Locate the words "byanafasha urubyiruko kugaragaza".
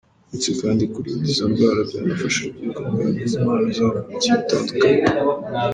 1.89-3.33